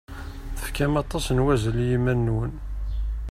Tefkam 0.57 0.93
aṭas 1.03 1.25
n 1.31 1.43
wazal 1.45 1.77
i 1.83 1.87
yiman-nwen. 1.89 2.53